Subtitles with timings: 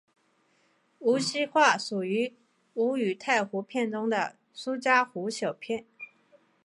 [0.97, 2.33] 无锡话属于
[2.73, 5.85] 吴语太湖片中的苏嘉湖小片。